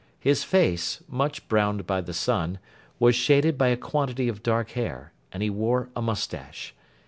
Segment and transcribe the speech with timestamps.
[0.19, 2.57] His face, much browned by the sun,
[2.97, 6.73] was shaded by a quantity of dark hair; and he wore a moustache.